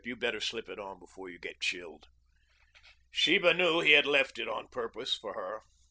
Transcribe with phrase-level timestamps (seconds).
[0.03, 2.07] You'd better slip it on before you get chilled."
[3.11, 5.61] Sheba knew he had left it on purpose for her.